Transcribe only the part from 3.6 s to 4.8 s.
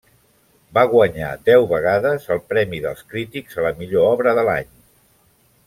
a la millor obra de l'any.